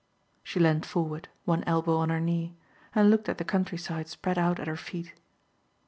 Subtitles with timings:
[0.41, 2.55] She leaned forward, one elbow on her knee,
[2.95, 5.13] and looked at the countryside spread out at her feet.